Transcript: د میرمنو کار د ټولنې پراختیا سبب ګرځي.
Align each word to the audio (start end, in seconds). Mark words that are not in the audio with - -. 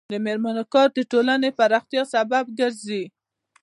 د 0.11 0.13
میرمنو 0.25 0.63
کار 0.73 0.87
د 0.97 0.99
ټولنې 1.11 1.49
پراختیا 1.59 2.03
سبب 2.13 2.45
ګرځي. 2.59 3.03